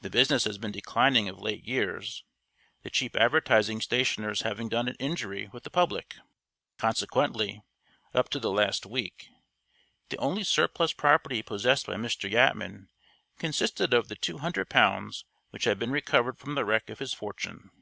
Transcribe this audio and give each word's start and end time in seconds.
The 0.00 0.10
business 0.10 0.44
has 0.44 0.58
been 0.58 0.70
declining 0.70 1.28
of 1.28 1.40
late 1.40 1.64
years, 1.64 2.22
the 2.84 2.88
cheap 2.88 3.16
advertising 3.16 3.80
stationers 3.80 4.42
having 4.42 4.68
done 4.68 4.86
it 4.86 4.94
injury 5.00 5.48
with 5.52 5.64
the 5.64 5.70
public. 5.70 6.14
Consequently, 6.78 7.60
up 8.14 8.28
to 8.28 8.38
the 8.38 8.52
last 8.52 8.86
week, 8.86 9.26
the 10.08 10.18
only 10.18 10.44
surplus 10.44 10.92
property 10.92 11.42
possessed 11.42 11.86
by 11.88 11.96
Mr. 11.96 12.30
Yatman 12.30 12.90
consisted 13.40 13.92
of 13.92 14.06
the 14.06 14.14
two 14.14 14.38
hundred 14.38 14.70
pounds 14.70 15.24
which 15.48 15.64
had 15.64 15.80
been 15.80 15.90
recovered 15.90 16.38
from 16.38 16.54
the 16.54 16.64
wreck 16.64 16.88
of 16.88 17.00
his 17.00 17.12
fortune. 17.12 17.72